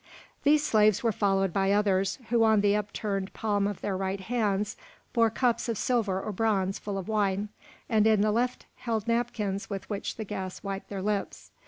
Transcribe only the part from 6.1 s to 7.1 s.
or bronze full of